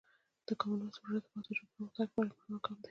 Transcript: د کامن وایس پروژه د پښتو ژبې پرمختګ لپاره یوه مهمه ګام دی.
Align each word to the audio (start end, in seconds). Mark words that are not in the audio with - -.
د 0.47 0.49
کامن 0.59 0.79
وایس 0.79 0.97
پروژه 1.01 1.21
د 1.23 1.29
پښتو 1.33 1.51
ژبې 1.57 1.71
پرمختګ 1.73 2.01
لپاره 2.07 2.25
یوه 2.33 2.37
مهمه 2.41 2.59
ګام 2.65 2.75
دی. 2.77 2.79